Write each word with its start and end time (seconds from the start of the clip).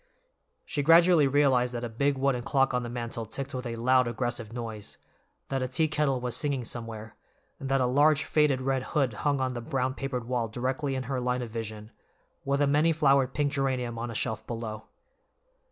She 0.65 0.81
gradually 0.81 1.27
realized 1.27 1.75
that 1.75 1.83
a 1.83 1.87
big 1.87 2.17
wooden 2.17 2.41
clock 2.41 2.73
on 2.73 2.81
the 2.81 2.89
mantel 2.89 3.23
ticked 3.23 3.53
with 3.53 3.67
a 3.67 3.75
loud, 3.75 4.07
aggressive 4.07 4.51
noise, 4.51 4.97
that 5.49 5.61
a 5.61 5.67
teakettle 5.67 6.19
was 6.19 6.35
singing 6.35 6.65
somewhere, 6.65 7.15
and 7.59 7.69
that 7.69 7.79
a 7.81 7.85
large 7.85 8.23
faded 8.23 8.61
red 8.61 8.81
hood 8.97 9.13
hung 9.13 9.39
on 9.39 9.53
the 9.53 9.61
brown 9.61 9.93
papered 9.93 10.23
wall 10.23 10.47
directly 10.47 10.95
in 10.95 11.03
her 11.03 11.21
line 11.21 11.43
of 11.43 11.51
vision, 11.51 11.91
with 12.43 12.61
a 12.61 12.65
many 12.65 12.91
flowered 12.91 13.35
pink 13.35 13.51
geranium 13.51 13.99
on 13.99 14.09
a 14.09 14.15
shelf 14.15 14.47
below. 14.47 14.85